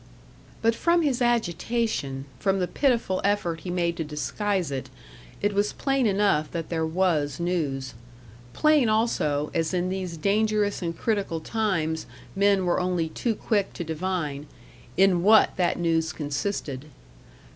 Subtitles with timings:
[0.63, 4.89] But from his agitation from the pitiful effort he made to disguise it
[5.43, 7.93] it was plain enough that there was news.
[8.51, 13.83] Plain also, as in these dangerous and critical times men were only too quick to
[13.83, 14.47] divine,
[14.97, 16.85] in what that news consisted.